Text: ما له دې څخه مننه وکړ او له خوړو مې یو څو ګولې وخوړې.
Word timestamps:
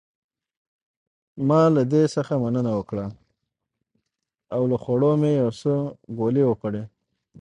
ما 1.47 1.61
له 1.75 1.81
دې 1.93 2.03
څخه 2.15 2.33
مننه 2.43 2.71
وکړ 2.77 2.97
او 4.55 4.61
له 4.71 4.77
خوړو 4.83 5.11
مې 5.21 5.31
یو 5.41 5.49
څو 5.61 5.75
ګولې 6.17 6.43
وخوړې. 6.45 6.83